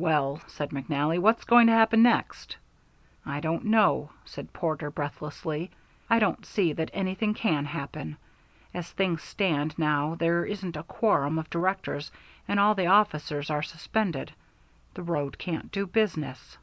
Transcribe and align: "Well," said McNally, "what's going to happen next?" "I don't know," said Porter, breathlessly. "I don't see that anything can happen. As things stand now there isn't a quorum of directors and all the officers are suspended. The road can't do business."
"Well," 0.00 0.40
said 0.46 0.70
McNally, 0.70 1.18
"what's 1.18 1.42
going 1.42 1.66
to 1.66 1.72
happen 1.72 2.00
next?" 2.00 2.56
"I 3.26 3.40
don't 3.40 3.64
know," 3.64 4.12
said 4.24 4.52
Porter, 4.52 4.88
breathlessly. 4.88 5.72
"I 6.08 6.20
don't 6.20 6.46
see 6.46 6.72
that 6.74 6.90
anything 6.94 7.34
can 7.34 7.64
happen. 7.64 8.18
As 8.72 8.88
things 8.92 9.24
stand 9.24 9.76
now 9.76 10.14
there 10.14 10.44
isn't 10.46 10.76
a 10.76 10.84
quorum 10.84 11.40
of 11.40 11.50
directors 11.50 12.12
and 12.46 12.60
all 12.60 12.76
the 12.76 12.86
officers 12.86 13.50
are 13.50 13.64
suspended. 13.64 14.30
The 14.94 15.02
road 15.02 15.38
can't 15.38 15.72
do 15.72 15.88
business." 15.88 16.56